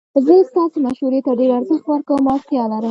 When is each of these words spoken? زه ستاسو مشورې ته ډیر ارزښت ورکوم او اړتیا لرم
زه 0.25 0.35
ستاسو 0.49 0.77
مشورې 0.85 1.19
ته 1.25 1.31
ډیر 1.39 1.49
ارزښت 1.57 1.85
ورکوم 1.87 2.23
او 2.27 2.31
اړتیا 2.35 2.63
لرم 2.69 2.79